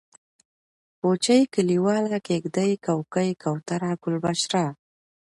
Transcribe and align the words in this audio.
کوچۍ، 0.99 1.41
کليواله، 1.53 2.17
کيږدۍ، 2.27 2.71
کوکۍ، 2.85 3.29
کوتره، 3.43 3.91
گلبشره 4.03 4.65